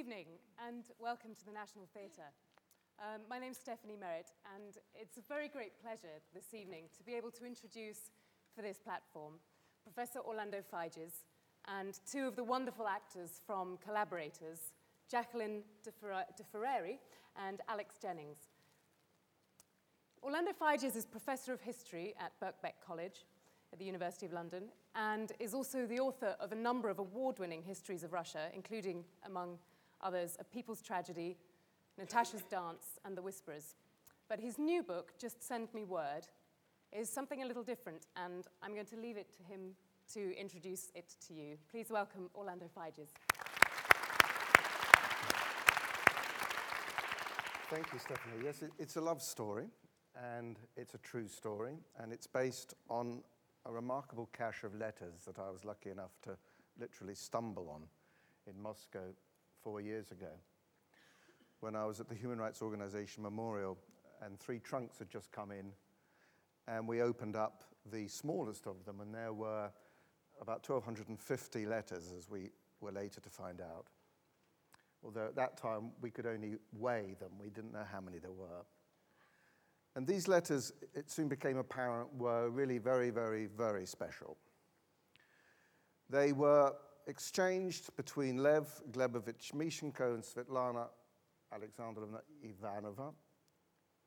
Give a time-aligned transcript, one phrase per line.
[0.00, 2.32] evening and welcome to the National Theatre.
[2.98, 7.12] Um, my is Stephanie Merritt and it's a very great pleasure this evening to be
[7.12, 8.08] able to introduce
[8.56, 9.34] for this platform
[9.84, 11.26] Professor Orlando Figes
[11.68, 14.72] and two of the wonderful actors from Collaborators,
[15.10, 16.96] Jacqueline Defferary
[17.36, 18.38] and Alex Jennings.
[20.22, 23.26] Orlando Figes is Professor of History at Birkbeck College
[23.70, 27.62] at the University of London and is also the author of a number of award-winning
[27.62, 29.58] histories of Russia, including, among
[30.02, 31.36] others, A People's Tragedy,
[31.98, 33.74] Natasha's Dance, and The Whisperers.
[34.28, 36.26] But his new book, Just Send Me Word,
[36.92, 39.74] is something a little different, and I'm going to leave it to him
[40.14, 41.56] to introduce it to you.
[41.70, 43.08] Please welcome Orlando Figes.
[47.68, 48.42] Thank you, Stephanie.
[48.44, 49.66] Yes, it's a love story,
[50.16, 53.22] and it's a true story, and it's based on
[53.66, 56.36] a remarkable cache of letters that I was lucky enough to
[56.78, 57.82] literally stumble on
[58.52, 59.14] in Moscow
[59.62, 60.30] four years ago
[61.60, 63.76] when I was at the Human Rights Organization Memorial
[64.22, 65.72] and three trunks had just come in
[66.66, 69.70] and we opened up the smallest of them and there were
[70.40, 72.50] about 1,250 letters as we
[72.80, 73.86] were later to find out.
[75.04, 78.32] Although at that time we could only weigh them, we didn't know how many there
[78.32, 78.64] were.
[79.96, 84.36] And these letters, it soon became apparent, were really very, very, very special.
[86.08, 86.72] They were
[87.06, 90.88] exchanged between Lev Glebovich Mishchenko and Svetlana
[91.52, 93.12] Alexandrovna Ivanova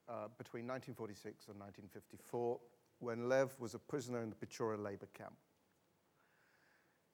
[0.09, 2.59] uh, between 1946 and 1954,
[2.99, 5.35] when Lev was a prisoner in the Pechora labor camp.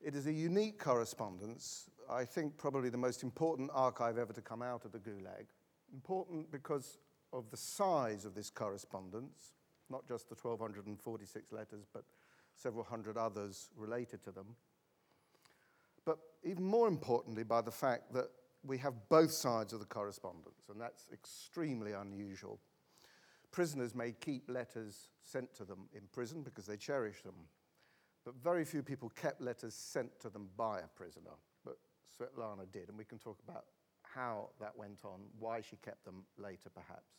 [0.01, 4.61] It is a unique correspondence, I think probably the most important archive ever to come
[4.61, 5.47] out of the Gulag.
[5.93, 6.99] Important because
[7.33, 9.55] of the size of this correspondence,
[9.89, 12.03] not just the 1,246 letters, but
[12.55, 14.55] several hundred others related to them.
[16.43, 18.29] Even more importantly, by the fact that
[18.63, 22.59] we have both sides of the correspondence, and that's extremely unusual.
[23.51, 27.35] Prisoners may keep letters sent to them in prison because they cherish them,
[28.25, 31.31] but very few people kept letters sent to them by a prisoner.
[31.65, 31.77] But
[32.19, 33.65] Svetlana did, and we can talk about
[34.03, 37.13] how that went on, why she kept them later perhaps.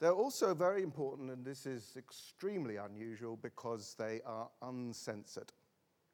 [0.00, 5.52] They're also very important, and this is extremely unusual because they are uncensored.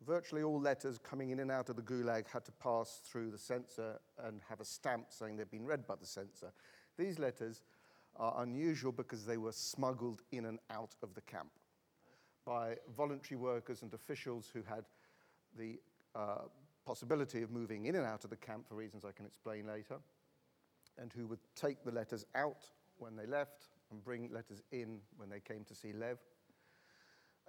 [0.07, 3.39] Virtually all letters coming in and out of the Gulag had to pass through the
[3.39, 6.53] censor and have a stamp saying they'd been read by the censor.
[6.97, 7.63] These letters
[8.17, 11.51] are unusual because they were smuggled in and out of the camp
[12.45, 14.85] by voluntary workers and officials who had
[15.59, 15.79] the
[16.15, 16.47] uh,
[16.87, 19.99] possibility of moving in and out of the camp for reasons I can explain later,
[20.97, 22.65] and who would take the letters out
[22.97, 26.19] when they left and bring letters in when they came to see Lev.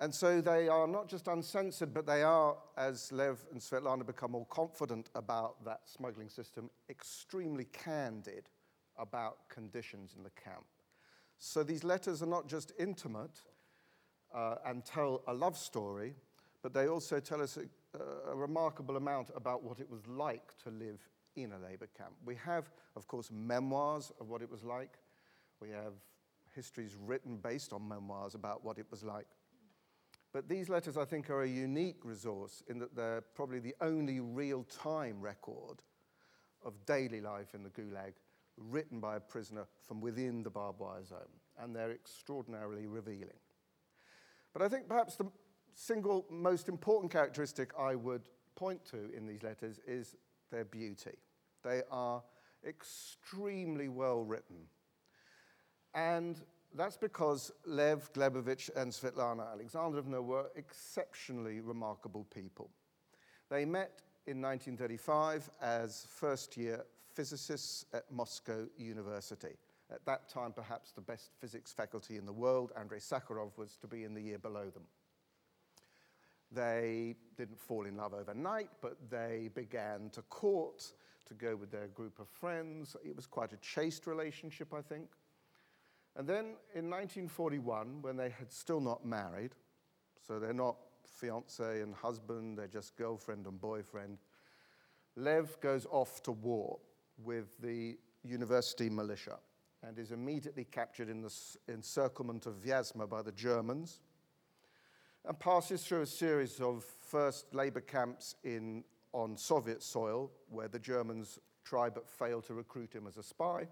[0.02, 4.32] And so they are not just uncensored, but they are, as Lev and Svetlana become
[4.32, 8.46] more confident about that smuggling system, extremely candid
[8.98, 10.66] about conditions in the camp.
[11.38, 13.42] So these letters are not just intimate
[14.34, 16.16] uh, and tell a love story,
[16.62, 20.70] but they also tell us a, a remarkable amount about what it was like to
[20.70, 22.14] live in a labor camp.
[22.26, 24.98] We have, of course, memoirs of what it was like.
[25.62, 25.94] We have
[26.56, 29.28] histories written based on memoirs about what it was like.
[30.32, 34.20] But these letters, I think, are a unique resource in that they're probably the only
[34.20, 35.82] real time record
[36.64, 38.14] of daily life in the Gulag
[38.58, 41.20] written by a prisoner from within the barbed wire zone.
[41.60, 43.40] And they're extraordinarily revealing.
[44.54, 45.26] But I think perhaps the
[45.74, 50.16] single most important characteristic I would point to in these letters is
[50.52, 51.18] their beauty.
[51.64, 52.22] They are
[52.68, 54.58] extremely well written.
[55.94, 56.40] And
[56.76, 62.70] that's because Lev Glebovich and Svetlana Alexandrovna were exceptionally remarkable people.
[63.50, 69.58] They met in 1935 as first year physicists at Moscow University.
[69.92, 73.88] At that time, perhaps the best physics faculty in the world, Andrei Sakharov was to
[73.88, 74.84] be in the year below them.
[76.52, 80.94] They didn't fall in love overnight, but they began to court,
[81.28, 82.96] to go with their group of friends.
[83.04, 85.10] It was quite a chaste relationship, I think.
[86.20, 89.52] And then in 1941, when they had still not married,
[90.28, 90.76] so they're not
[91.06, 94.18] fiance and husband, they're just girlfriend and boyfriend,
[95.16, 96.78] Lev goes off to war
[97.24, 99.38] with the university militia
[99.82, 101.34] and is immediately captured in the
[101.70, 104.02] encirclement of Vyazma by the Germans
[105.24, 108.84] and passes through a series of first labor camps in,
[109.14, 113.70] on Soviet soil, where the Germans try but fail to recruit him as a spy,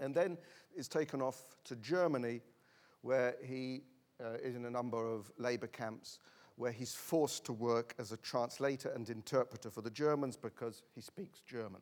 [0.00, 0.38] and then
[0.76, 2.40] is taken off to Germany,
[3.02, 3.82] where he
[4.24, 6.18] uh, is in a number of labor camps,
[6.56, 11.00] where he's forced to work as a translator and interpreter for the Germans because he
[11.00, 11.80] speaks German.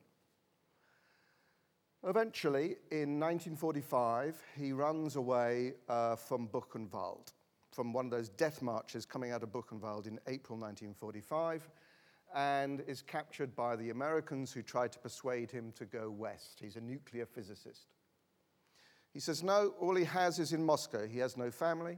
[2.07, 7.33] Eventually, in 1945, he runs away uh, from Buchenwald,
[7.73, 11.69] from one of those death marches coming out of Buchenwald in April 1945,
[12.35, 16.59] and is captured by the Americans who try to persuade him to go west.
[16.61, 17.87] He's a nuclear physicist.
[19.17, 21.07] He says, No, all he has is in Moscow.
[21.07, 21.97] He has no family.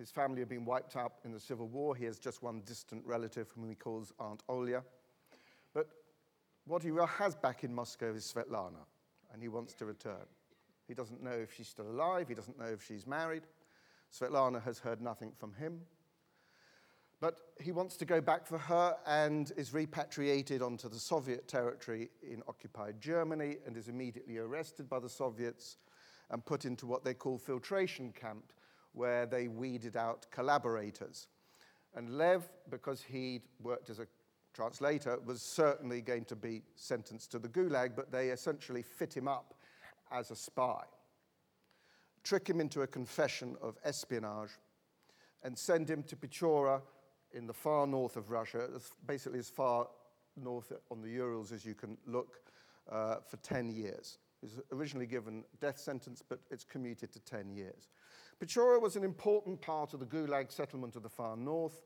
[0.00, 1.94] His family have been wiped out in the Civil War.
[1.94, 4.82] He has just one distant relative whom he calls Aunt Olya.
[5.72, 5.86] But
[6.66, 8.84] what he has back in Moscow is Svetlana
[9.32, 10.26] and he wants to return.
[10.88, 13.44] He doesn't know if she's still alive, he doesn't know if she's married.
[14.12, 15.82] Svetlana has heard nothing from him.
[17.20, 22.10] But he wants to go back for her and is repatriated onto the Soviet territory
[22.28, 25.76] in occupied Germany and is immediately arrested by the Soviets
[26.30, 28.52] and put into what they call filtration camp,
[28.92, 31.26] where they weeded out collaborators.
[31.94, 34.06] And Lev, because he'd worked as a
[34.52, 39.28] translator, was certainly going to be sentenced to the gulag, but they essentially fit him
[39.28, 39.54] up
[40.10, 40.82] as a spy,
[42.22, 44.50] trick him into a confession of espionage,
[45.42, 46.80] and send him to Pechora
[47.32, 48.68] in the far north of Russia,
[49.06, 49.88] basically as far
[50.36, 52.38] north on the Urals as you can look,
[52.90, 54.18] uh, for 10 years.
[54.44, 57.88] Was originally given death sentence, but it's commuted to 10 years.
[58.38, 61.80] Pechora was an important part of the Gulag settlement of the far north.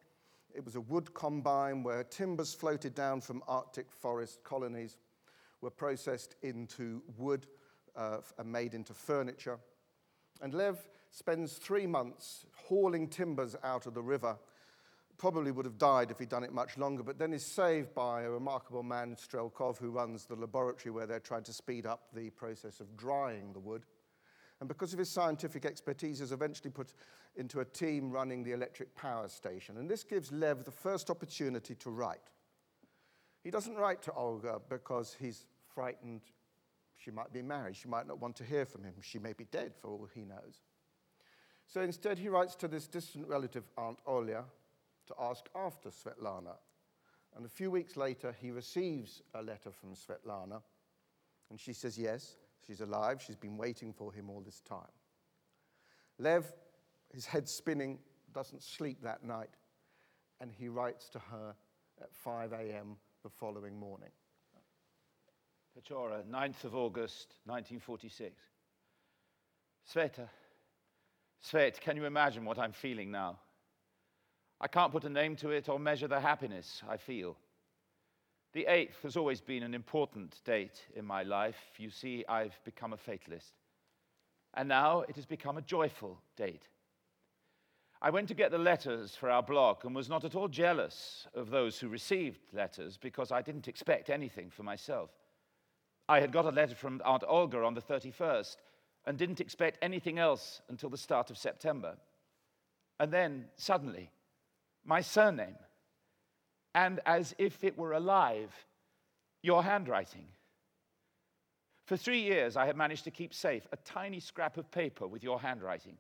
[0.53, 4.97] It was a wood combine where timbers floated down from Arctic forest colonies
[5.61, 7.47] were processed into wood
[7.95, 9.61] uh, and made into furniture.
[10.41, 14.37] And Lev spends three months hauling timbers out of the river.
[15.19, 18.23] Probably would have died if he'd done it much longer, but then is saved by
[18.23, 22.31] a remarkable man, Strelkov, who runs the laboratory where they're trying to speed up the
[22.31, 23.85] process of drying the wood
[24.61, 26.93] and because of his scientific expertise, is eventually put
[27.37, 29.77] into a team running the electric power station.
[29.77, 32.31] And this gives Lev the first opportunity to write.
[33.45, 36.23] He doesn't write to Olga because he's frightened
[36.97, 37.77] she might be married.
[37.77, 38.95] She might not want to hear from him.
[39.01, 40.59] She may be dead for all he knows.
[41.69, 44.43] So instead, he writes to this distant relative, Aunt Olya,
[45.09, 46.57] to ask after Svetlana.
[47.37, 50.63] And a few weeks later, he receives a letter from Svetlana,
[51.51, 52.37] and she says yes.
[52.67, 53.23] She's alive.
[53.25, 54.93] She's been waiting for him all this time.
[56.19, 56.53] Lev,
[57.13, 57.99] his head spinning,
[58.33, 59.51] doesn't sleep that night,
[60.41, 61.55] and he writes to her
[62.01, 62.97] at 5 a.m.
[63.23, 64.11] the following morning.
[65.77, 68.35] Pechora, 9th of August, 1946.
[69.95, 70.29] Sveta,
[71.43, 73.39] Svet, can you imagine what I'm feeling now?
[74.61, 77.37] I can't put a name to it or measure the happiness I feel.
[78.55, 81.59] The 8th has always been an important date in my life.
[81.79, 83.55] You see, I've become a fatalist.
[84.55, 86.67] And now it has become a joyful date.
[88.01, 91.27] I went to get the letters for our blog and was not at all jealous
[91.35, 95.11] of those who received letters because I didn't expect anything for myself.
[96.09, 98.57] I had got a letter from Aunt Olga on the 31st
[99.05, 101.97] and didn't expect anything else until the start of September.
[103.01, 104.11] And then, suddenly,
[104.89, 105.59] my surname
[106.75, 108.51] and as if it were alive,
[109.43, 110.27] your handwriting.
[111.85, 115.23] For three years, I had managed to keep safe a tiny scrap of paper with
[115.23, 115.99] your handwriting.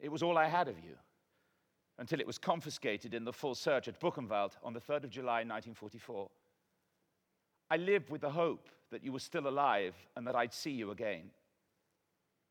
[0.00, 0.96] It was all I had of you
[1.98, 5.44] until it was confiscated in the full search at Buchenwald on the 3rd of July
[5.44, 6.28] 1944.
[7.70, 10.90] I lived with the hope that you were still alive and that I'd see you
[10.90, 11.30] again.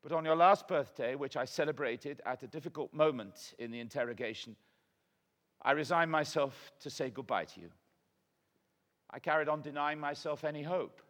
[0.01, 4.55] But on your last birthday, which I celebrated at a difficult moment in the interrogation,
[5.63, 7.69] I resigned myself to say goodbye to you.
[9.09, 11.01] I carried on denying myself any hope,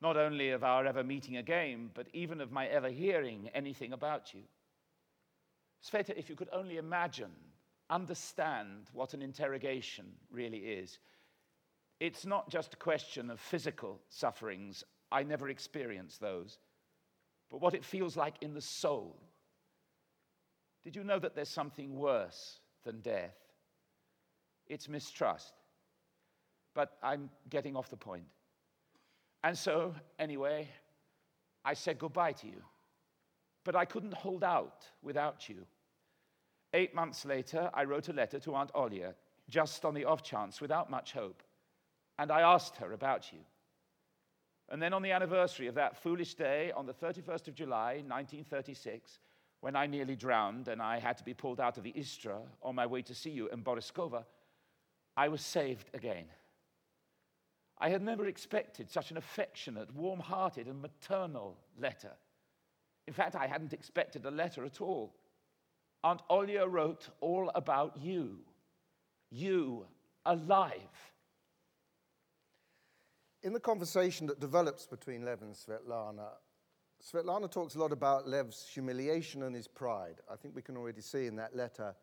[0.00, 4.34] not only of our ever meeting again, but even of my ever hearing anything about
[4.34, 4.40] you.
[5.84, 7.32] Sveta, if you could only imagine,
[7.90, 10.98] understand what an interrogation really is.
[12.00, 14.82] It's not just a question of physical sufferings,
[15.12, 16.58] I never experienced those,
[17.50, 19.16] but what it feels like in the soul.
[20.82, 23.36] Did you know that there's something worse than death?
[24.68, 25.52] It's mistrust.
[26.74, 28.24] But I'm getting off the point.
[29.42, 30.68] And so, anyway,
[31.64, 32.62] I said goodbye to you.
[33.64, 35.66] But I couldn't hold out without you.
[36.72, 39.14] Eight months later, I wrote a letter to Aunt Olya,
[39.48, 41.42] just on the off chance, without much hope.
[42.18, 43.38] And I asked her about you.
[44.70, 49.20] And then on the anniversary of that foolish day, on the 31st of July, 1936,
[49.60, 52.74] when I nearly drowned and I had to be pulled out of the Istra on
[52.74, 54.24] my way to see you in Boriskova,
[55.16, 56.24] I was saved again.
[57.78, 62.12] I had never expected such an affectionate, warm hearted, and maternal letter.
[63.06, 65.14] In fact, I hadn't expected a letter at all.
[66.02, 68.38] Aunt Olya wrote all about you,
[69.30, 69.86] you
[70.24, 71.12] alive.
[73.44, 76.30] in the conversation that develops between Lev and Svetlana,
[77.02, 80.16] Svetlana talks a lot about Lev's humiliation and his pride.
[80.32, 81.94] I think we can already see in that letter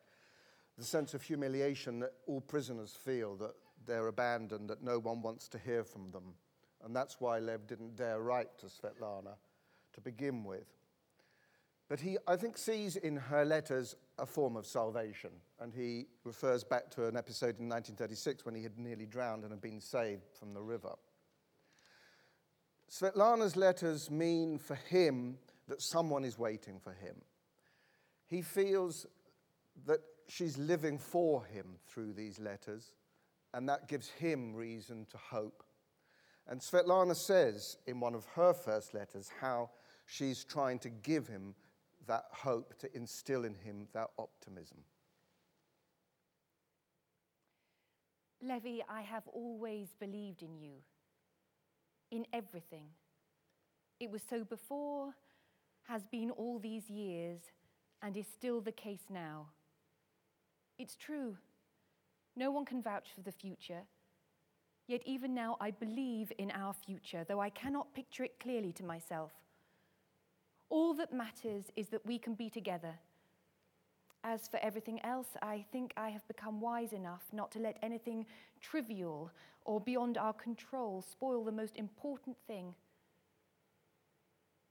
[0.82, 3.54] the sense of humiliation that all prisoners feel that
[3.86, 6.34] they're abandoned, that no one wants to hear from them.
[6.84, 9.36] And that's why Lev didn't dare write to Svetlana
[9.94, 10.66] to begin with.
[11.88, 15.30] But he, I think, sees in her letters a form of salvation.
[15.60, 19.52] And he refers back to an episode in 1936 when he had nearly drowned and
[19.52, 20.96] had been saved from the river.
[22.90, 27.18] Svetlana's letters mean for him that someone is waiting for him.
[28.26, 29.06] He feels
[29.86, 30.00] that
[30.32, 32.94] she's living for him through these letters,
[33.54, 35.64] and that gives him reason to hope.
[36.48, 39.72] And Svetlana says in one of her first letters how
[40.06, 41.54] she's trying to give him
[42.08, 44.78] that hope, to instill in him that optimism.
[48.42, 50.78] Levy, I have always believed in you,
[52.10, 52.88] in everything.
[54.00, 55.14] It was so before,
[55.84, 57.42] has been all these years,
[58.02, 59.48] and is still the case now.
[60.82, 61.38] It's true.
[62.36, 63.84] No one can vouch for the future.
[64.88, 68.84] Yet even now, I believe in our future, though I cannot picture it clearly to
[68.84, 69.32] myself.
[70.72, 72.96] All that matters is that we can be together.
[74.24, 78.26] As for everything else, I think I have become wise enough not to let anything
[78.60, 79.30] trivial
[79.66, 82.74] or beyond our control spoil the most important thing.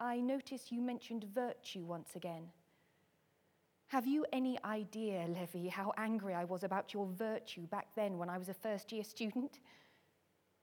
[0.00, 2.48] I notice you mentioned virtue once again.
[3.90, 8.30] Have you any idea, Levy, how angry I was about your virtue back then when
[8.30, 9.58] I was a first year student?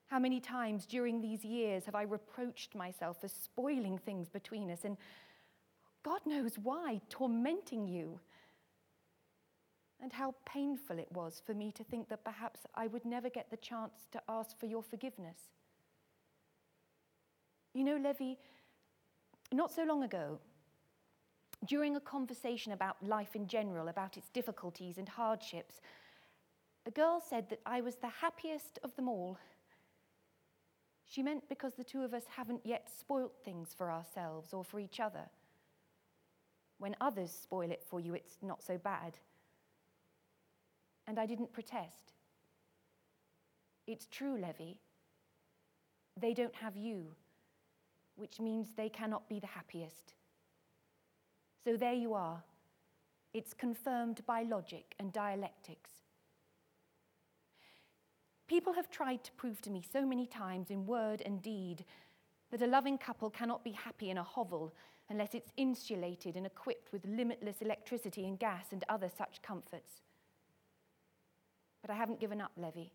[0.05, 4.85] How many times during these years have I reproached myself for spoiling things between us
[4.85, 4.95] and,
[6.03, 8.17] God knows why, tormenting you?
[9.99, 13.51] And how painful it was for me to think that perhaps I would never get
[13.51, 15.39] the chance to ask for your forgiveness.
[17.73, 18.37] You know, Levy,
[19.51, 20.39] not so long ago,
[21.67, 25.81] during a conversation about life in general, about its difficulties and hardships,
[26.85, 29.37] a girl said that I was the happiest of them all.
[31.05, 34.79] She meant because the two of us haven't yet spoilt things for ourselves or for
[34.79, 35.29] each other.
[36.79, 39.17] When others spoil it for you, it's not so bad.
[41.07, 42.13] And I didn't protest.
[43.87, 44.79] It's true, Levy.
[46.19, 47.15] They don't have you,
[48.15, 50.13] which means they cannot be the happiest.
[51.67, 52.41] So there you are.
[53.33, 55.89] It's confirmed by logic and dialectics.
[58.47, 61.83] People have tried to prove to me so many times in word and deed
[62.51, 64.73] that a loving couple cannot be happy in a hovel
[65.09, 70.03] unless it's insulated and equipped with limitless electricity and gas and other such comforts.
[71.81, 72.93] But I haven't given up, Levy.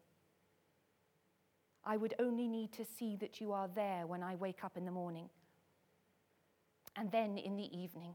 [1.84, 4.86] I would only need to see that you are there when I wake up in
[4.86, 5.28] the morning,
[6.96, 8.14] and then in the evening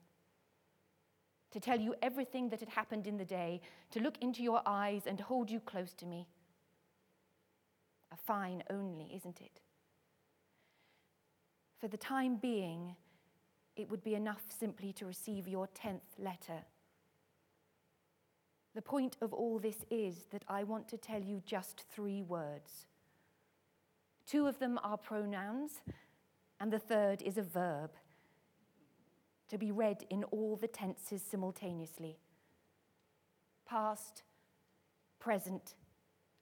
[1.51, 3.61] to tell you everything that had happened in the day,
[3.91, 6.27] to look into your eyes and hold you close to me.
[8.11, 9.61] A fine only, isn't it?
[11.79, 12.95] For the time being,
[13.75, 16.65] it would be enough simply to receive your tenth letter.
[18.73, 22.87] The point of all this is that I want to tell you just three words.
[24.27, 25.81] Two of them are pronouns,
[26.59, 27.91] and the third is a verb
[29.49, 32.17] to be read in all the tenses simultaneously
[33.67, 34.23] past,
[35.19, 35.75] present,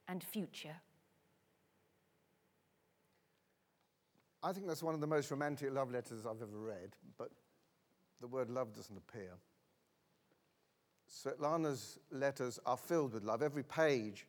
[0.08, 0.76] and future.
[4.44, 7.32] I think that's one of the most romantic love letters I've ever read, but
[8.22, 9.32] the word love doesn't appear.
[11.12, 13.42] Svetlana's letters are filled with love.
[13.42, 14.28] Every page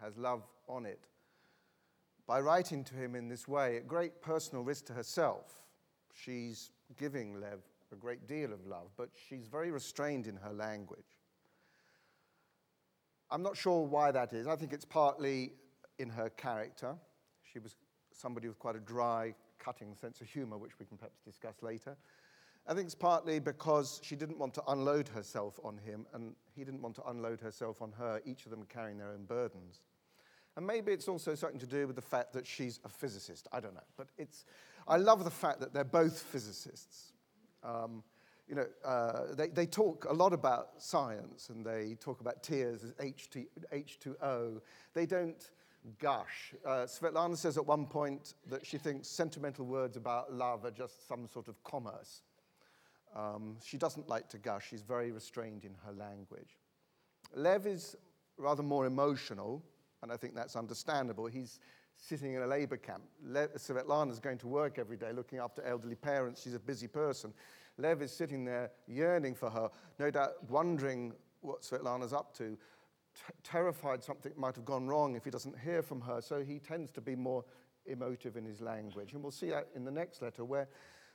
[0.00, 1.06] has love on it.
[2.26, 5.62] By writing to him in this way, at great personal risk to herself,
[6.12, 7.60] she's giving Lev
[7.92, 11.18] a great deal of love, but she's very restrained in her language.
[13.30, 14.46] I'm not sure why that is.
[14.46, 15.52] I think it's partly
[15.98, 16.94] in her character.
[17.50, 17.76] She was
[18.12, 21.96] somebody with quite a dry, cutting sense of humor, which we can perhaps discuss later.
[22.66, 26.64] I think it's partly because she didn't want to unload herself on him, and he
[26.64, 29.80] didn't want to unload herself on her, each of them carrying their own burdens.
[30.56, 33.48] And maybe it's also something to do with the fact that she's a physicist.
[33.52, 33.80] I don't know.
[33.96, 34.44] But it's,
[34.86, 37.12] I love the fact that they're both physicists.
[37.62, 38.02] Um,
[38.48, 42.84] you know, uh, they, they talk a lot about science and they talk about tears
[42.84, 44.60] as H2, H2O.
[44.94, 45.50] They don't
[45.98, 46.54] gush.
[46.64, 51.08] Uh, Svetlana says at one point that she thinks sentimental words about love are just
[51.08, 52.22] some sort of commerce.
[53.14, 56.56] Um, she doesn't like to gush, she's very restrained in her language.
[57.34, 57.96] Lev is
[58.38, 59.62] rather more emotional,
[60.02, 61.26] and I think that's understandable.
[61.26, 61.60] He's
[62.02, 63.04] sitting in a labor camp.
[63.24, 66.42] Le- Svetlana's going to work every day looking after elderly parents.
[66.42, 67.32] She's a busy person.
[67.78, 72.58] Lev is sitting there yearning for her, no doubt wondering what Svetlana's up to,
[73.14, 76.20] t- terrified something might have gone wrong if he doesn't hear from her.
[76.20, 77.44] So he tends to be more
[77.86, 79.12] emotive in his language.
[79.12, 80.68] And we'll see that in the next letter, where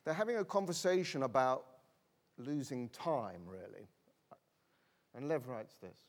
[0.05, 1.65] they're having a conversation about
[2.37, 3.87] losing time, really.
[5.13, 5.99] And Lev writes this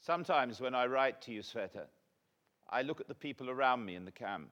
[0.00, 1.86] Sometimes when I write to you, Sveta,
[2.72, 4.50] I look at the people around me in the camp,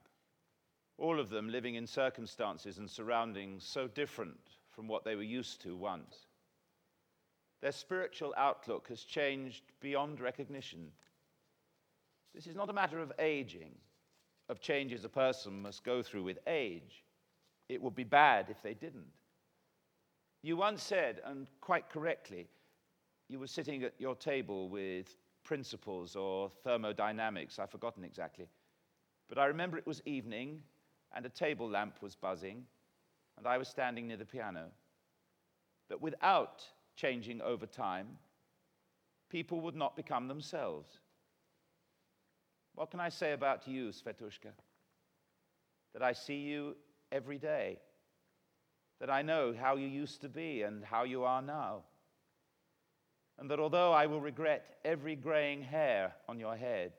[0.99, 4.37] all of them living in circumstances and surroundings so different
[4.69, 6.27] from what they were used to once.
[7.61, 10.91] Their spiritual outlook has changed beyond recognition.
[12.35, 13.73] This is not a matter of aging,
[14.49, 17.03] of changes a person must go through with age.
[17.69, 19.11] It would be bad if they didn't.
[20.43, 22.47] You once said, and quite correctly,
[23.29, 25.07] you were sitting at your table with
[25.43, 28.47] principles or thermodynamics, I've forgotten exactly.
[29.27, 30.61] But I remember it was evening
[31.15, 32.63] and a table lamp was buzzing,
[33.37, 34.65] and I was standing near the piano.
[35.89, 36.63] That without
[36.95, 38.07] changing over time,
[39.29, 40.99] people would not become themselves.
[42.75, 44.51] What can I say about you, Svetushka?
[45.93, 46.77] That I see you
[47.11, 47.79] every day,
[49.01, 51.83] that I know how you used to be and how you are now
[53.41, 56.93] and that although I will regret every graying hair on your head,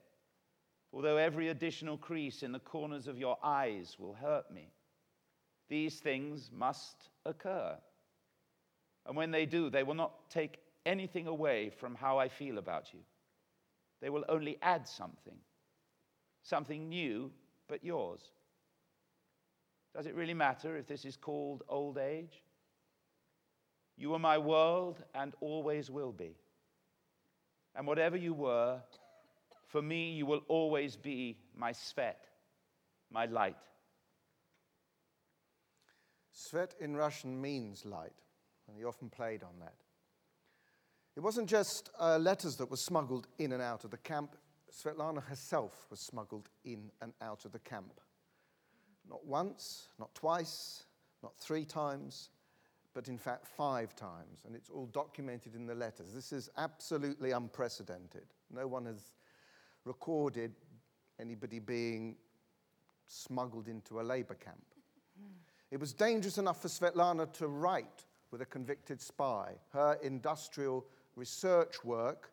[0.93, 4.73] although every additional crease in the corners of your eyes will hurt me,
[5.69, 7.77] these things must occur.
[9.07, 12.93] And when they do, they will not take anything away from how I feel about
[12.93, 13.01] you.
[14.01, 15.37] They will only add something,
[16.43, 17.31] something new
[17.69, 18.21] but yours.
[19.95, 22.43] Does it really matter if this is called old age?
[23.97, 26.37] You are my world and always will be.
[27.75, 28.81] And whatever you were,
[29.67, 32.29] for me, you will always be my Svet,
[33.11, 33.57] my light.
[36.35, 38.13] Svet in Russian means light,
[38.69, 39.75] and he often played on that.
[41.17, 44.37] It wasn't just uh, letters that were smuggled in and out of the camp,
[44.73, 48.01] Svetlana herself was smuggled in and out of the camp.
[49.09, 50.85] Not once, not twice,
[51.23, 52.31] not three times,
[52.95, 56.13] but in fact five times, and it's all documented in the letters.
[56.13, 58.27] This is absolutely unprecedented.
[58.51, 59.13] No one has
[59.85, 60.53] recorded
[61.21, 62.17] anybody being
[63.07, 64.65] smuggled into a labor camp.
[65.71, 69.55] It was dangerous enough for Svetlana to write with a convicted spy.
[69.73, 72.31] Her industrial research work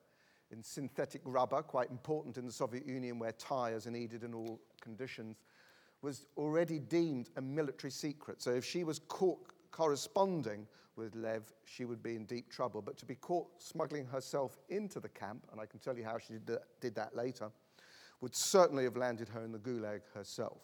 [0.52, 4.60] in synthetic rubber, quite important in the Soviet Union where tires are needed in all
[4.82, 5.38] conditions,
[6.02, 8.42] was already deemed a military secret.
[8.42, 12.82] So if she was caught corresponding with Lev, she would be in deep trouble.
[12.82, 16.18] But to be caught smuggling herself into the camp, and I can tell you how
[16.18, 16.34] she
[16.82, 17.52] did that later,
[18.22, 20.62] would certainly have landed her in the gulag herself.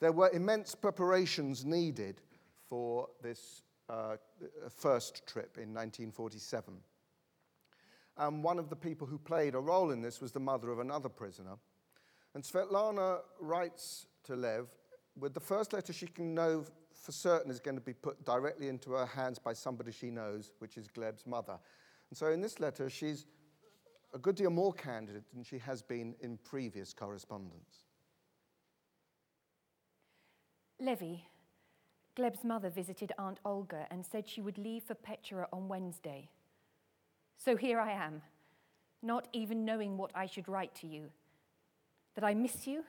[0.00, 2.20] There were immense preparations needed
[2.68, 4.16] for this uh,
[4.70, 6.74] first trip in 1947.
[8.16, 10.78] And one of the people who played a role in this was the mother of
[10.78, 11.56] another prisoner.
[12.34, 14.68] And Svetlana writes to Lev
[15.18, 16.64] with the first letter she can know
[17.04, 20.52] for certain is going to be put directly into her hands by somebody she knows,
[20.58, 21.58] which is Gleb's mother.
[22.08, 23.26] And so in this letter, she's
[24.14, 27.84] a good deal more candid than she has been in previous correspondence.
[30.80, 31.28] Levy,
[32.16, 36.30] Gleb's mother visited Aunt Olga and said she would leave for Petra on Wednesday.
[37.36, 38.22] So here I am,
[39.02, 41.10] not even knowing what I should write to you.
[42.14, 42.82] That I miss you,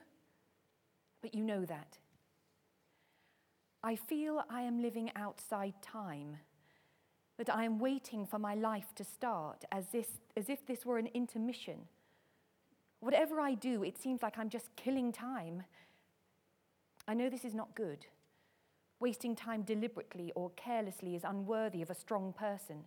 [1.22, 1.98] but you know that.
[3.86, 6.38] I feel I am living outside time,
[7.38, 10.98] that I am waiting for my life to start as, this, as if this were
[10.98, 11.82] an intermission.
[13.00, 15.62] Whatever I do, it seems like I'm just killing time.
[17.08, 18.08] I know this is not good.
[19.00, 22.86] Wasting time deliberately or carelessly is unworthy of a strong person.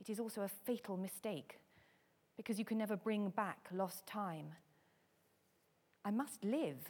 [0.00, 1.58] It is also a fatal mistake
[2.38, 4.46] because you can never bring back lost time.
[6.06, 6.88] I must live,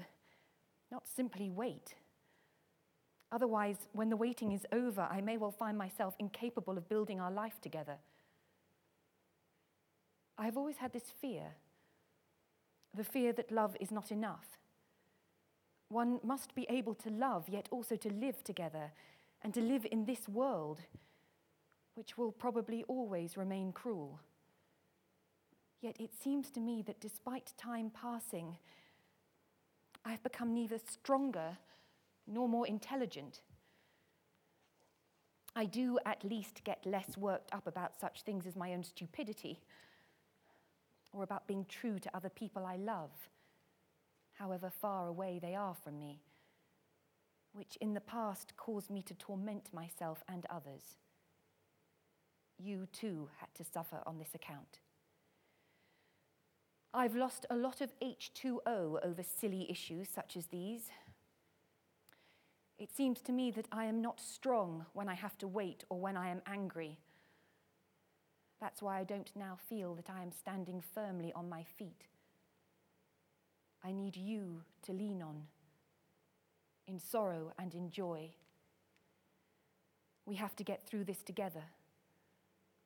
[0.93, 1.97] not simply wait.
[3.35, 7.33] Otherwise, when the waiting is over, I may well find myself incapable of building our
[7.33, 7.97] life together.
[10.39, 11.57] I have always had this fear
[12.97, 14.47] the fear that love is not enough.
[15.89, 18.93] One must be able to love, yet also to live together,
[19.43, 20.79] and to live in this world,
[21.95, 24.21] which will probably always remain cruel.
[25.81, 28.59] Yet it seems to me that despite time passing,
[30.05, 31.57] I have become neither stronger
[32.27, 33.41] nor more intelligent.
[35.57, 39.61] I do at least get less worked up about such things as my own stupidity
[41.13, 43.11] or about being true to other people I love.
[44.35, 46.21] however far away they are from me,
[47.53, 50.99] which in the past caused me to torment myself and others.
[52.59, 54.81] You too had to suffer on this account.
[56.93, 60.91] I've lost a lot of H2O over silly issues such as these.
[62.79, 66.01] It seems to me that I am not strong when I have to wait or
[66.01, 66.99] when I am angry.
[68.61, 72.07] That's why I don't now feel that I am standing firmly on my feet.
[73.85, 75.43] I need you to lean on
[76.87, 78.31] in sorrow and in joy.
[80.27, 81.63] We have to get through this together,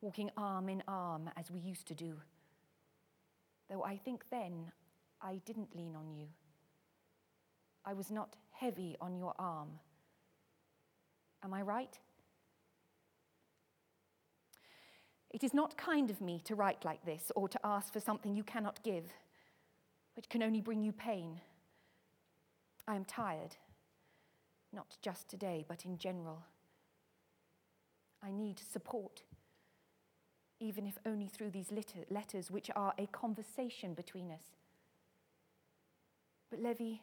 [0.01, 2.15] walking arm in arm as we used to do.
[3.71, 4.73] Though I think then
[5.23, 6.27] I didn't lean on you.
[7.85, 9.69] I was not heavy on your arm.
[11.43, 11.99] Am I right?
[15.31, 18.35] It is not kind of me to write like this or to ask for something
[18.35, 19.05] you cannot give,
[20.17, 21.41] which can only bring you pain.
[22.87, 23.57] I am tired,
[24.73, 26.45] not just today, but in general.
[28.23, 29.23] I need support,
[30.59, 31.71] even if only through these
[32.11, 34.43] letters, which are a conversation between us.
[36.51, 37.03] But, Levy,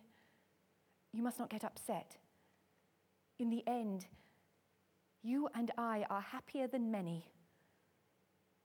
[1.16, 2.18] you must not get upset.
[3.40, 4.06] In the end,
[5.24, 7.26] you and I are happier than many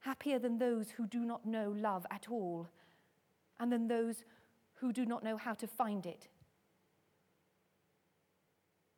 [0.01, 2.69] happier than those who do not know love at all,
[3.59, 4.25] and than those
[4.75, 6.29] who do not know how to find it.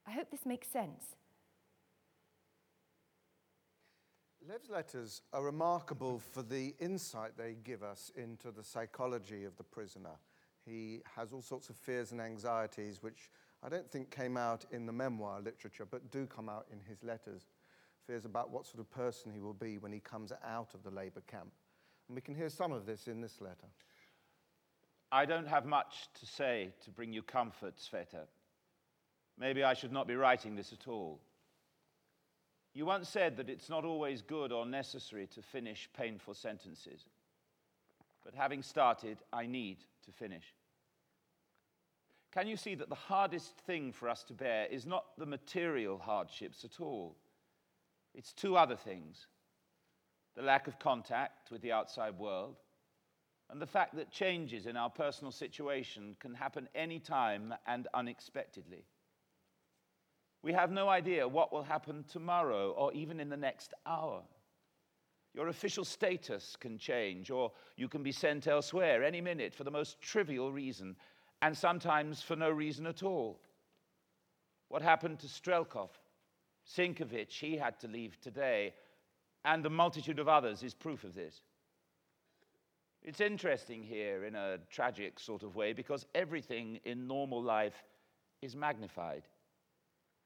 [0.07, 1.17] I hope this makes sense.
[4.49, 9.63] Lev's letters are remarkable for the insight they give us into the psychology of the
[9.63, 10.19] prisoner.
[10.65, 13.31] He has all sorts of fears and anxieties, which
[13.63, 17.03] I don't think came out in the memoir literature, but do come out in his
[17.03, 17.47] letters
[18.07, 20.91] fears about what sort of person he will be when he comes out of the
[20.91, 21.53] Labour camp.
[22.09, 23.69] And we can hear some of this in this letter.
[25.11, 28.27] I don't have much to say to bring you comfort, Sveta.
[29.39, 31.21] Maybe I should not be writing this at all.
[32.75, 37.05] You once said that it's not always good or necessary to finish painful sentences.
[38.25, 40.55] But having started, I need to finish.
[42.33, 45.99] Can you see that the hardest thing for us to bear is not the material
[45.99, 47.17] hardships at all?
[48.15, 49.27] It's two other things
[50.35, 52.57] the lack of contact with the outside world,
[53.51, 58.87] and the fact that changes in our personal situation can happen anytime and unexpectedly.
[60.43, 64.23] We have no idea what will happen tomorrow or even in the next hour.
[65.35, 69.71] Your official status can change, or you can be sent elsewhere any minute for the
[69.71, 70.97] most trivial reason,
[71.41, 73.41] and sometimes for no reason at all.
[74.69, 75.91] What happened to Strelkov
[76.67, 78.75] Sinkovich, he had to leave today,
[79.45, 81.43] and the multitude of others is proof of this.
[83.03, 87.83] It's interesting here in a tragic sort of way because everything in normal life
[88.43, 89.23] is magnified.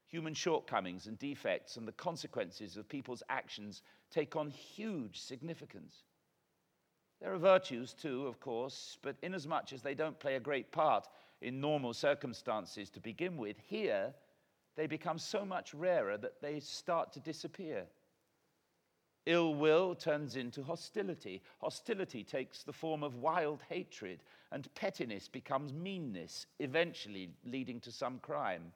[0.07, 6.03] Human shortcomings and defects and the consequences of people's actions take on huge significance.
[7.19, 11.07] There are virtues too, of course, but inasmuch as they don't play a great part
[11.41, 14.13] in normal circumstances to begin with, here
[14.75, 17.85] they become so much rarer that they start to disappear.
[19.25, 21.41] Ill will turns into hostility.
[21.59, 28.19] Hostility takes the form of wild hatred, and pettiness becomes meanness, eventually leading to some
[28.19, 28.71] crime.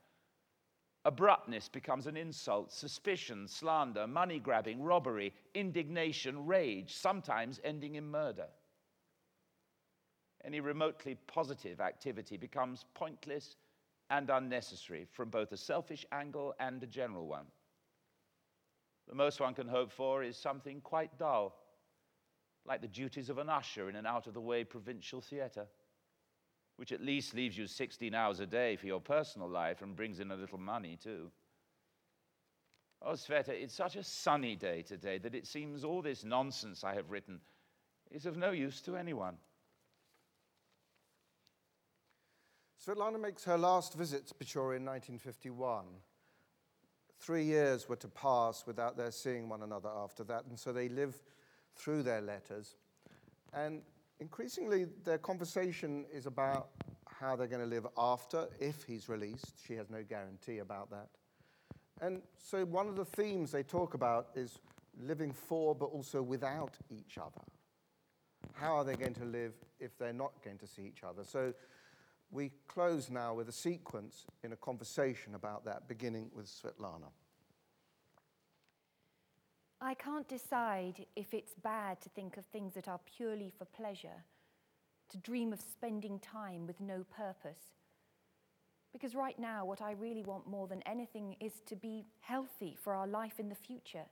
[1.03, 8.47] Abruptness becomes an insult, suspicion, slander, money grabbing, robbery, indignation, rage, sometimes ending in murder.
[10.43, 13.55] Any remotely positive activity becomes pointless
[14.11, 17.45] and unnecessary from both a selfish angle and a general one.
[19.07, 21.55] The most one can hope for is something quite dull,
[22.65, 25.65] like the duties of an usher in an out of the way provincial theatre,
[26.81, 30.19] which at least leaves you 16 hours a day for your personal life and brings
[30.19, 31.29] in a little money too.
[33.03, 36.95] Oh, Sveta, it's such a sunny day today that it seems all this nonsense I
[36.95, 37.39] have written
[38.09, 39.35] is of no use to anyone.
[42.83, 45.85] Svetlana makes her last visit to Pechora in 1951.
[47.19, 50.89] Three years were to pass without their seeing one another after that, and so they
[50.89, 51.21] live
[51.75, 52.73] through their letters.
[53.53, 53.83] And
[54.21, 56.69] increasingly, their conversation is about
[57.05, 59.55] how they're going to live after, if he's released.
[59.67, 61.09] She has no guarantee about that.
[61.99, 64.59] And so, one of the themes they talk about is
[64.99, 67.41] living for but also without each other.
[68.53, 71.23] How are they going to live if they're not going to see each other?
[71.23, 71.53] So,
[72.29, 77.09] we close now with a sequence in a conversation about that, beginning with Svetlana.
[79.83, 84.23] I can't decide if it's bad to think of things that are purely for pleasure,
[85.09, 87.73] to dream of spending time with no purpose.
[88.93, 92.93] Because right now, what I really want more than anything is to be healthy for
[92.93, 94.05] our life in the future.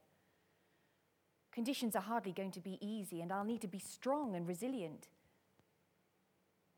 [1.52, 5.08] Conditions are hardly going to be easy, and I'll need to be strong and resilient.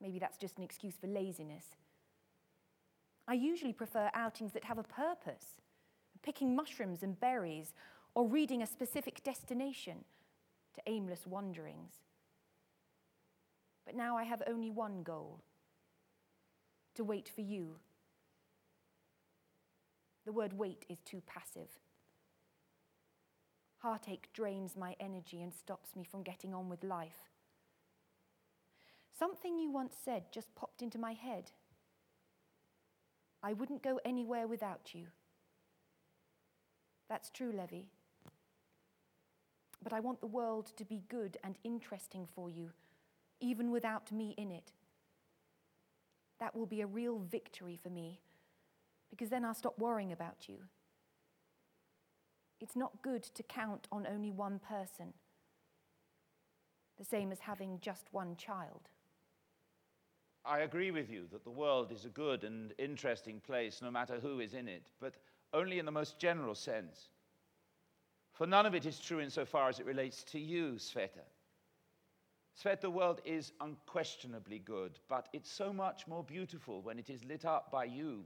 [0.02, 1.66] Maybe that's just an excuse for laziness.
[3.28, 5.46] I usually prefer outings that have a purpose,
[6.24, 7.74] picking mushrooms and berries,
[8.14, 10.06] or reading a specific destination
[10.76, 11.94] to aimless wanderings.
[13.86, 15.42] But now I have only one goal
[16.96, 17.78] to wait for you.
[20.26, 21.80] The word wait is too passive.
[23.80, 27.32] Heartache drains my energy and stops me from getting on with life.
[29.18, 31.52] Something you once said just popped into my head.
[33.44, 35.08] I wouldn't go anywhere without you.
[37.10, 37.90] That's true, Levy.
[39.84, 42.70] But I want the world to be good and interesting for you,
[43.40, 44.72] even without me in it.
[46.40, 48.22] That will be a real victory for me,
[49.10, 50.58] because then I'll stop worrying about you.
[52.60, 55.14] It's not good to count on only one person,
[56.98, 58.90] the same as having just one child.
[60.46, 64.20] I agree with you that the world is a good and interesting place no matter
[64.20, 65.16] who is in it, but
[65.54, 67.10] only in the most general sense.
[68.34, 71.26] For none of it is true insofar as it relates to you, Sveta.
[72.62, 77.24] Sveta, the world is unquestionably good, but it's so much more beautiful when it is
[77.26, 78.24] lit up by you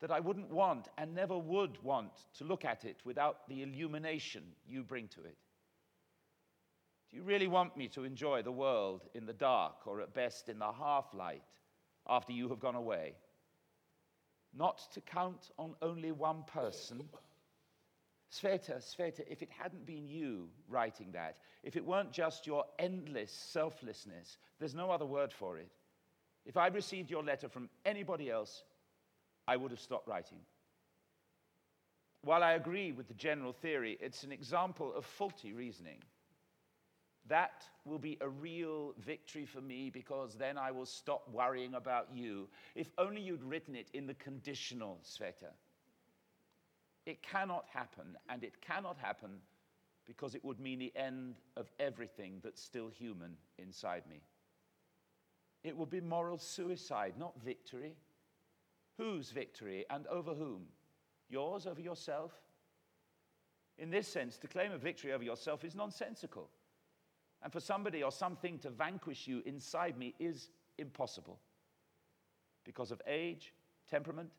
[0.00, 4.42] that I wouldn't want and never would want to look at it without the illumination
[4.66, 5.36] you bring to it.
[7.10, 10.48] Do you really want me to enjoy the world in the dark or at best
[10.48, 11.44] in the half light
[12.08, 13.14] after you have gone away?
[14.54, 17.08] Not to count on only one person.
[18.32, 23.30] Sveta, Sveta, if it hadn't been you writing that, if it weren't just your endless
[23.30, 25.70] selflessness, there's no other word for it.
[26.46, 28.64] If I'd received your letter from anybody else,
[29.46, 30.38] I would have stopped writing.
[32.22, 35.98] While I agree with the general theory, it's an example of faulty reasoning.
[37.28, 42.08] That will be a real victory for me because then I will stop worrying about
[42.14, 42.48] you.
[42.74, 45.52] If only you'd written it in the conditional, Sveta.
[47.06, 49.30] It cannot happen, and it cannot happen
[50.06, 54.20] because it would mean the end of everything that's still human inside me.
[55.64, 57.96] It would be moral suicide, not victory.
[58.98, 60.62] Whose victory and over whom?
[61.28, 62.32] Yours over yourself?
[63.78, 66.50] In this sense, to claim a victory over yourself is nonsensical.
[67.42, 71.38] And for somebody or something to vanquish you inside me is impossible
[72.64, 73.52] because of age,
[73.88, 74.30] temperament,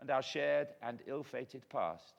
[0.00, 2.14] and our shared and ill fated past.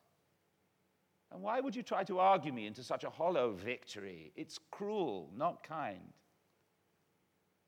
[1.31, 4.31] And why would you try to argue me into such a hollow victory?
[4.35, 6.13] It's cruel, not kind.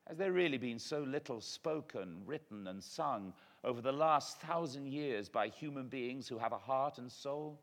[0.07, 5.29] Has there really been so little spoken, written, and sung over the last thousand years
[5.29, 7.59] by human beings who have a heart and soul?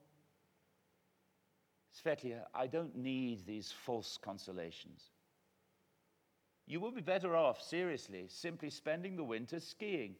[1.92, 5.10] Svetlia, I don't need these false consolations.
[6.66, 10.16] You will be better off, seriously, simply spending the winter skiing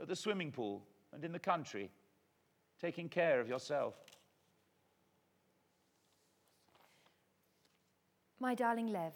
[0.00, 1.90] at the swimming pool and in the country,
[2.80, 3.94] taking care of yourself.
[8.40, 9.14] My darling Lev,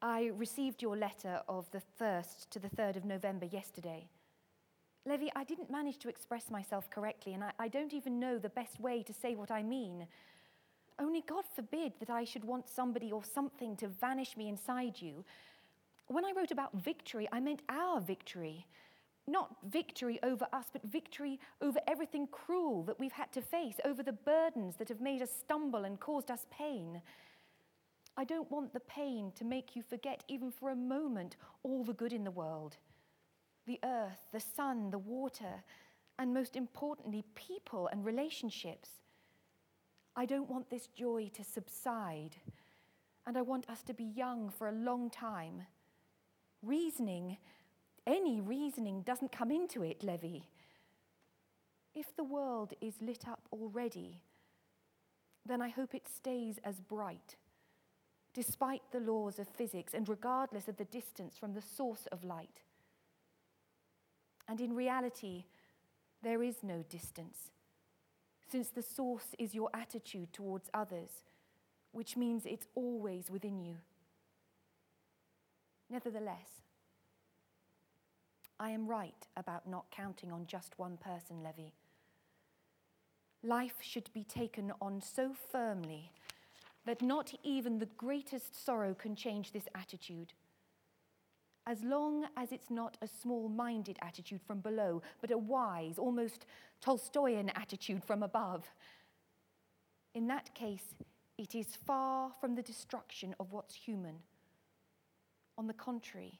[0.00, 4.08] I received your letter of the 1st to the 3rd of November yesterday.
[5.04, 8.48] Levy, I didn't manage to express myself correctly, and I, I, don't even know the
[8.48, 10.06] best way to say what I mean.
[10.98, 15.24] Only God forbid that I should want somebody or something to vanish me inside you.
[16.08, 18.66] When I wrote about victory, I meant our victory.
[19.28, 24.02] Not victory over us, but victory over everything cruel that we've had to face, over
[24.02, 27.02] the burdens that have made us stumble and caused us pain.
[28.16, 31.92] I don't want the pain to make you forget, even for a moment, all the
[31.92, 32.76] good in the world
[33.66, 35.64] the earth, the sun, the water,
[36.20, 38.90] and most importantly, people and relationships.
[40.14, 42.36] I don't want this joy to subside,
[43.26, 45.62] and I want us to be young for a long time.
[46.62, 47.36] Reasoning,
[48.06, 50.48] any reasoning doesn't come into it, Levy.
[51.94, 54.20] If the world is lit up already,
[55.44, 57.36] then I hope it stays as bright,
[58.34, 62.62] despite the laws of physics and regardless of the distance from the source of light.
[64.48, 65.44] And in reality,
[66.22, 67.50] there is no distance,
[68.50, 71.10] since the source is your attitude towards others,
[71.92, 73.76] which means it's always within you.
[75.88, 76.48] Nevertheless,
[78.58, 81.74] I am right about not counting on just one person, Levy.
[83.42, 86.10] Life should be taken on so firmly
[86.86, 90.32] that not even the greatest sorrow can change this attitude.
[91.66, 96.46] as long as it's not a small minded attitude from below, but a wise, almost
[96.80, 98.70] Tolstoyan attitude from above.
[100.14, 100.94] In that case,
[101.36, 104.16] it is far from the destruction of what's human.
[105.58, 106.38] On the contrary,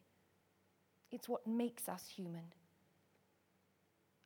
[1.11, 2.53] it's what makes us human.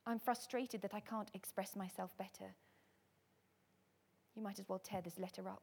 [0.07, 2.55] I'm frustrated that I can't express myself better.
[4.35, 5.62] You might as well tear this letter up.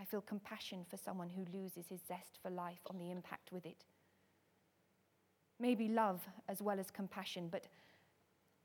[0.00, 3.66] I feel compassion for someone who loses his zest for life on the impact with
[3.66, 3.84] it.
[5.58, 7.66] Maybe love as well as compassion, but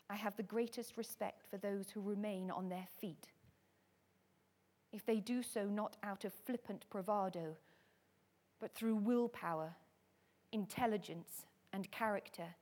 [0.09, 3.31] I have the greatest respect for those who remain on their feet.
[4.91, 7.55] If they do so not out of flippant bravado,
[8.59, 9.73] but through willpower,
[10.53, 12.55] intelligence, and character.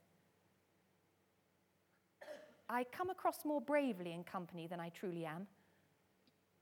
[2.68, 5.46] I come across more bravely in company than I truly am,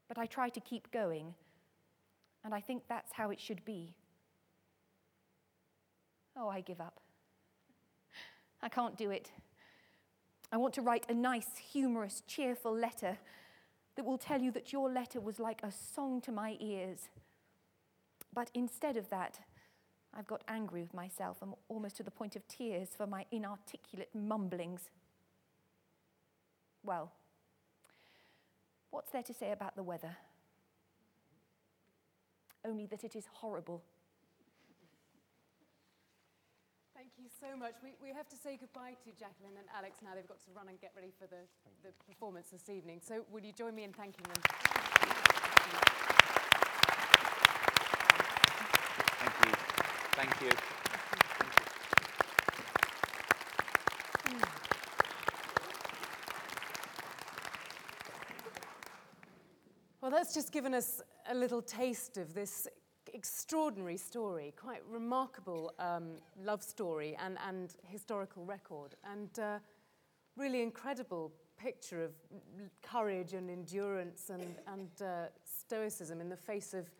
[0.08, 1.34] but I try to keep going
[2.44, 3.94] and I think that's how it should be.
[6.36, 7.00] Oh, I give up.
[8.62, 9.30] I can't do it.
[10.52, 13.18] I want to write a nice, humorous, cheerful letter
[13.96, 17.08] that will tell you that your letter was like a song to my ears.
[18.32, 19.40] But instead of that,
[20.12, 24.14] I've got angry with myself and almost to the point of tears for my inarticulate
[24.14, 24.90] mumblings.
[26.82, 27.12] Well,
[28.90, 30.16] what's there to say about the weather?
[32.64, 33.82] only that it is horrible.
[36.94, 37.74] Thank you so much.
[37.82, 40.10] We, we have to say goodbye to Jacqueline and Alex now.
[40.14, 41.42] They've got to run and get ready for the,
[41.82, 43.00] the performance this evening.
[43.02, 44.42] So, will you join me in thanking them?
[49.20, 50.09] Thank you.
[50.22, 50.50] Thank you.
[60.02, 62.68] Well, that's just given us a little taste of this
[63.14, 69.58] extraordinary story, quite remarkable um, love story and, and historical record, and uh,
[70.36, 72.12] really incredible picture of
[72.82, 76.90] courage and endurance and, and uh, stoicism in the face of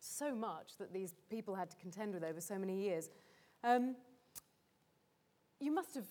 [0.00, 3.10] so much that these people had to contend with over so many years.
[3.62, 3.94] Um,
[5.60, 6.06] you must have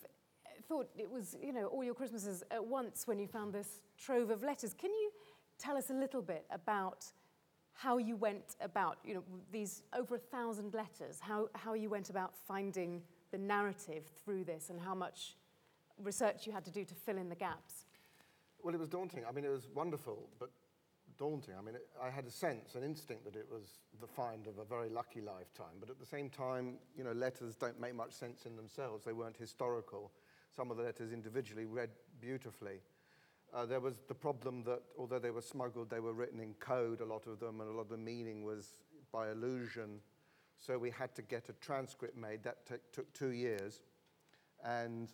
[0.68, 4.30] thought it was, you know, all your Christmases at once when you found this trove
[4.30, 4.74] of letters.
[4.74, 5.12] Can you
[5.58, 7.06] tell us a little bit about
[7.74, 12.10] how you went about, you know, these over a thousand letters, how, how you went
[12.10, 15.36] about finding the narrative through this and how much
[16.04, 17.86] research you had to do to fill in the gaps?
[18.62, 19.24] Well, it was daunting.
[19.28, 20.52] I mean, it was wonderful, but
[21.20, 21.54] daunting.
[21.60, 24.58] I mean, it, I had a sense, an instinct that it was the find of
[24.58, 25.76] a very lucky lifetime.
[25.80, 29.06] But at the same time, you know, letters don't make much sense in themselves.
[29.06, 30.12] They weren't historical.
[30.56, 32.82] Some of the letters individually read beautifully.
[33.54, 37.02] Uh, there was the problem that although they were smuggled, they were written in code,
[37.02, 38.80] a lot of them, and a lot of the meaning was
[39.12, 40.00] by allusion.
[40.58, 42.44] So we had to get a transcript made.
[42.44, 43.82] That t- took two years.
[44.64, 45.10] And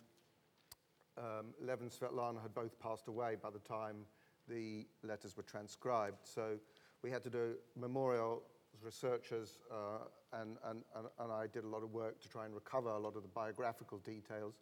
[1.16, 4.04] um, Lev and Svetlana had both passed away by the time
[4.48, 6.18] the letters were transcribed.
[6.22, 6.58] So
[7.02, 8.42] we had to do memorial
[8.82, 12.54] researchers, uh, and, and, and, and I did a lot of work to try and
[12.54, 14.54] recover a lot of the biographical details.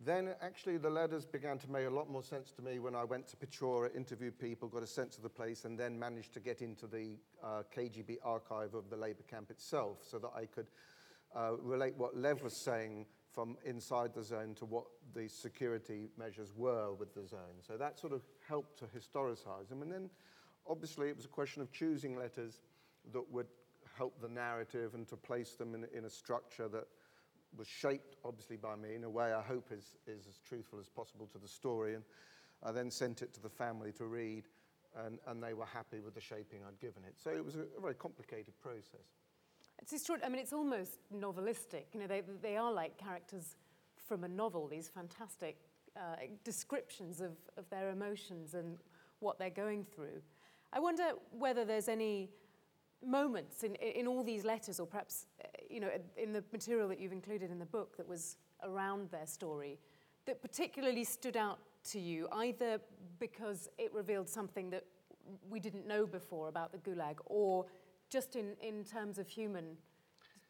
[0.00, 3.04] Then actually the letters began to make a lot more sense to me when I
[3.04, 6.40] went to Pechora, interviewed people, got a sense of the place, and then managed to
[6.40, 10.66] get into the uh, KGB archive of the labor camp itself so that I could
[11.34, 16.52] uh, relate what Lev was saying from inside the zone to what the security measures
[16.56, 17.60] were with the zone.
[17.60, 19.82] So that sort of helped to historicize them.
[19.82, 20.10] And then
[20.68, 22.60] obviously it was a question of choosing letters
[23.12, 23.46] that would
[23.96, 26.86] help the narrative and to place them in, in a structure that
[27.56, 30.88] was shaped, obviously, by me in a way I hope is, is as truthful as
[30.88, 31.94] possible to the story.
[31.94, 32.04] And
[32.62, 34.44] I then sent it to the family to read,
[35.04, 37.14] and, and they were happy with the shaping I'd given it.
[37.16, 39.14] So it was a, a very complicated process.
[39.80, 40.30] It's extraordinary.
[40.30, 41.84] I mean, it's almost novelistic.
[41.92, 43.56] You know, they, they are like characters
[44.06, 45.56] from a novel, these fantastic
[45.96, 48.78] uh, descriptions of, of their emotions and
[49.20, 50.20] what they're going through.
[50.72, 52.30] I wonder whether there's any
[53.04, 56.98] moments in, in all these letters, or perhaps uh, you know, in the material that
[56.98, 59.78] you've included in the book that was around their story,
[60.26, 62.80] that particularly stood out to you, either
[63.18, 64.84] because it revealed something that
[65.48, 67.66] we didn't know before about the Gulag, or
[68.14, 69.76] just in, in terms of human,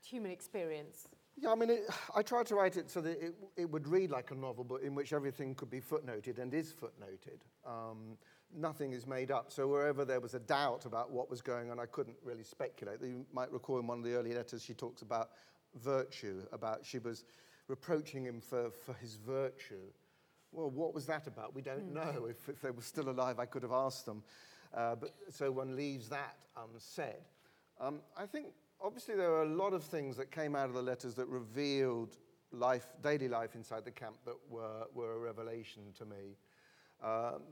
[0.07, 1.09] human experience?
[1.35, 1.85] Yeah, I mean, it,
[2.15, 4.83] I tried to write it so that it, it would read like a novel, but
[4.83, 7.41] in which everything could be footnoted and is footnoted.
[7.67, 8.19] Um,
[8.55, 9.51] nothing is made up.
[9.51, 13.01] So wherever there was a doubt about what was going on, I couldn't really speculate.
[13.01, 15.31] You might recall in one of the early letters she talks about
[15.83, 17.25] virtue, about she was
[17.69, 19.89] reproaching him for, for his virtue.
[20.53, 21.55] Well, what was that about?
[21.55, 21.95] We don't mm.
[21.95, 22.27] know.
[22.29, 24.23] If, if they were still alive, I could have asked them.
[24.77, 27.25] Uh, but so one leaves that unsaid.
[27.81, 28.47] Um, I think
[28.81, 32.17] obviously, there were a lot of things that came out of the letters that revealed
[32.53, 36.37] life, daily life inside the camp that were, were a revelation to me.
[37.03, 37.43] Um,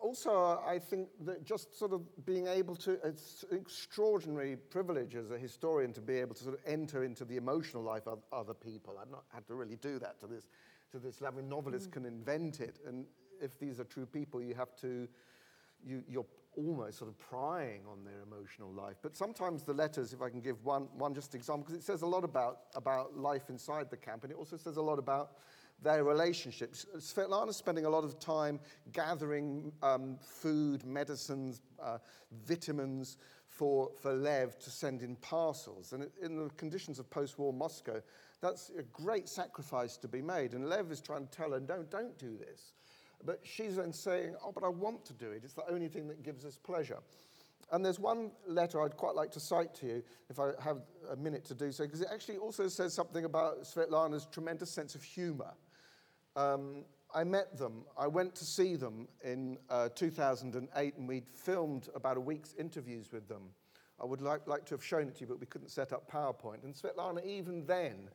[0.00, 5.30] also, I think that just sort of being able to, it's an extraordinary privilege as
[5.30, 8.54] a historian to be able to sort of enter into the emotional life of other
[8.54, 8.98] people.
[9.00, 10.48] I've not had to really do that to this,
[10.90, 11.38] to this level.
[11.38, 11.92] I mean, novelists mm.
[11.92, 13.06] can invent it, and
[13.40, 15.06] if these are true people, you have to,
[15.86, 16.26] you, you're
[16.56, 18.96] almost sort of prying on their emotional life.
[19.02, 22.02] But sometimes the letters, if I can give one, one just example, because it says
[22.02, 25.32] a lot about, about life inside the camp, and it also says a lot about
[25.82, 26.86] their relationships.
[26.98, 28.60] Svetlana's spending a lot of time
[28.92, 31.98] gathering um, food, medicines, uh,
[32.46, 33.16] vitamins
[33.48, 35.92] for, for Lev to send in parcels.
[35.92, 38.00] And in the conditions of post war Moscow,
[38.40, 40.54] that's a great sacrifice to be made.
[40.54, 42.74] And Lev is trying to tell her, don't, don't do this.
[43.24, 45.42] But she's then saying, oh, but I want to do it.
[45.44, 46.98] It's the only thing that gives us pleasure.
[47.70, 50.78] And there's one letter I'd quite like to cite to you, if I have
[51.10, 54.94] a minute to do so, because it actually also says something about Svetlana's tremendous sense
[54.94, 55.54] of humor.
[56.36, 57.84] Um, I met them.
[57.98, 63.12] I went to see them in uh, 2008, and we'd filmed about a week's interviews
[63.12, 63.50] with them.
[64.00, 66.10] I would like, like to have shown it to you, but we couldn't set up
[66.10, 66.64] PowerPoint.
[66.64, 68.08] And Svetlana, even then,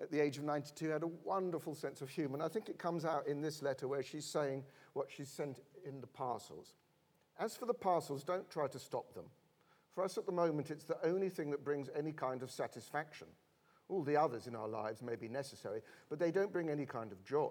[0.00, 2.34] at the age of 92, had a wonderful sense of humor.
[2.34, 5.60] And I think it comes out in this letter where she's saying what she's sent
[5.86, 6.74] in the parcels.
[7.38, 9.24] As for the parcels, don't try to stop them.
[9.94, 13.28] For us at the moment, it's the only thing that brings any kind of satisfaction.
[13.88, 17.12] All the others in our lives may be necessary, but they don't bring any kind
[17.12, 17.50] of joy.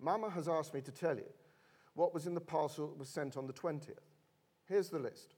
[0.00, 1.28] Mama has asked me to tell you
[1.94, 3.94] what was in the parcel that was sent on the 20th.
[4.66, 5.34] Here's the list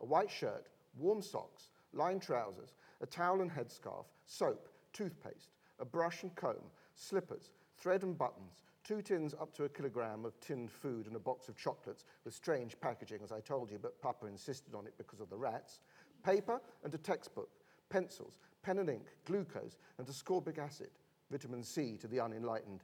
[0.00, 6.22] a white shirt, warm socks, lined trousers, a towel and headscarf, soap, toothpaste, a brush
[6.22, 11.06] and comb, slippers, thread and buttons, two tins up to a kilogram of tinned food
[11.06, 14.74] and a box of chocolates with strange packaging, as I told you, but Papa insisted
[14.74, 15.80] on it because of the rats,
[16.24, 17.50] paper and a textbook,
[17.90, 20.90] pencils, pen and ink, glucose, and ascorbic acid,
[21.30, 22.82] vitamin C to the unenlightened.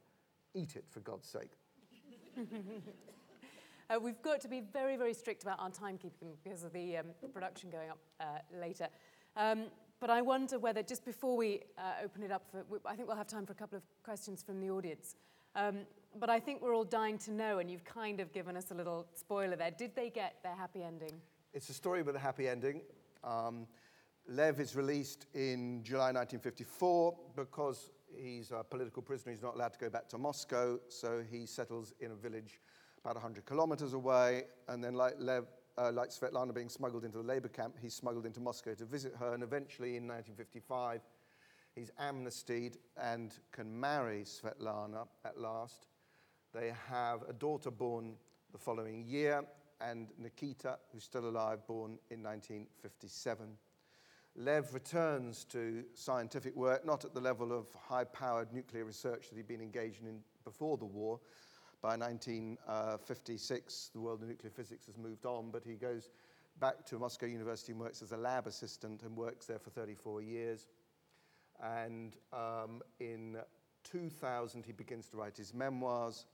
[0.54, 1.52] Eat it, for God's sake.
[3.90, 7.06] uh, we've got to be very, very strict about our timekeeping because of the um,
[7.32, 8.24] production going up uh,
[8.60, 8.88] later.
[9.34, 9.64] Um,
[10.02, 13.16] but I wonder whether, just before we uh, open it up, for, I think we'll
[13.16, 15.14] have time for a couple of questions from the audience.
[15.54, 15.82] Um,
[16.18, 18.74] but I think we're all dying to know, and you've kind of given us a
[18.74, 19.70] little spoiler there.
[19.70, 21.12] Did they get their happy ending?
[21.54, 22.80] It's a story with a happy ending.
[23.22, 23.68] Um,
[24.26, 29.30] Lev is released in July 1954 because he's a political prisoner.
[29.30, 32.58] He's not allowed to go back to Moscow, so he settles in a village
[33.04, 34.46] about 100 kilometers away.
[34.66, 35.44] And then, like Lev,
[35.78, 39.14] uh, like Svetlana being smuggled into the labor camp, he's smuggled into Moscow to visit
[39.18, 39.34] her.
[39.34, 41.00] And eventually, in 1955,
[41.74, 45.86] he's amnestied and can marry Svetlana at last.
[46.52, 48.14] They have a daughter born
[48.52, 49.42] the following year,
[49.80, 53.56] and Nikita, who's still alive, born in 1957.
[54.36, 59.36] Lev returns to scientific work, not at the level of high powered nuclear research that
[59.36, 61.20] he'd been engaged in before the war,
[61.82, 66.10] by 1956, the world of nuclear physics has moved on, but he goes
[66.60, 70.22] back to Moscow University and works as a lab assistant and works there for 34
[70.22, 70.68] years.
[71.60, 73.36] And um, in
[73.82, 76.26] 2000, he begins to write his memoirs,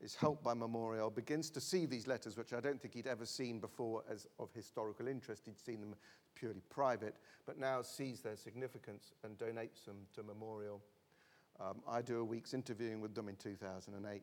[0.00, 3.26] is helped by Memorial, begins to see these letters, which I don't think he'd ever
[3.26, 5.46] seen before as of historical interest.
[5.46, 5.94] He'd seen them
[6.34, 7.14] purely private,
[7.46, 10.82] but now sees their significance and donates them to Memorial.
[11.60, 14.22] Um, I do a week's interviewing with them in 2008.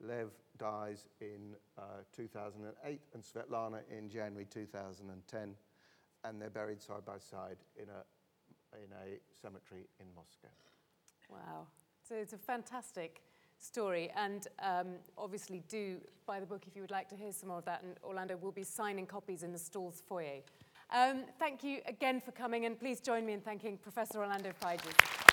[0.00, 5.54] Lev dies in uh, 2008 and Svetlana in January 2010,
[6.24, 10.48] and they're buried side by side in a, in a cemetery in Moscow.
[11.30, 11.66] Wow.
[12.06, 13.22] So it's a fantastic
[13.58, 17.48] story, and um, obviously do buy the book if you would like to hear some
[17.48, 20.40] more of that, and Orlando will be signing copies in the stalls foyer.
[20.94, 25.23] Um, thank you again for coming, and please join me in thanking Professor Orlando Figes.